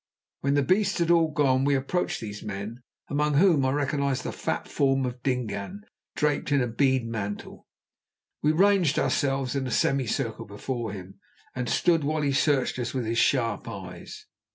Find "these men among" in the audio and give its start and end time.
2.21-3.35